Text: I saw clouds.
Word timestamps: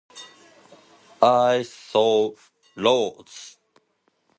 I 1.21 1.61
saw 1.61 2.33
clouds. 2.73 3.57